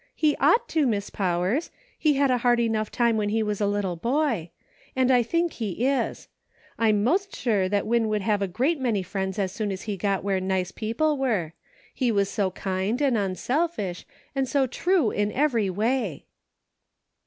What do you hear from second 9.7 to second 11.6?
as he got where nice people were;